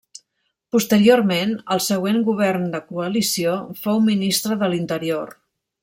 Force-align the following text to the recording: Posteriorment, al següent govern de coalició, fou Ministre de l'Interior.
Posteriorment, 0.75 1.51
al 1.75 1.83
següent 1.89 2.19
govern 2.31 2.65
de 2.77 2.81
coalició, 2.89 3.55
fou 3.85 4.05
Ministre 4.11 4.59
de 4.65 4.73
l'Interior. 4.75 5.37